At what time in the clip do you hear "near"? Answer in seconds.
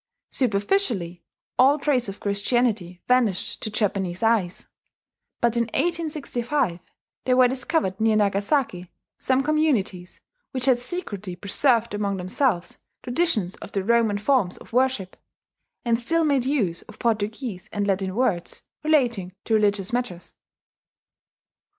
8.01-8.15